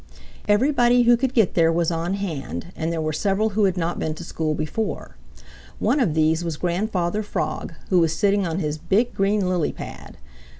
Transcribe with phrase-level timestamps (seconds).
[0.47, 3.99] Everybody who could get there was on hand, and there were several who had not
[3.99, 5.15] been to school before.
[5.77, 10.17] One of these was Grandfather Frog, who was sitting on his big, green, lily pad.